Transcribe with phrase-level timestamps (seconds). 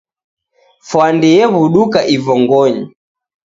[0.87, 2.85] Fwandi yew'uduka ivongonyi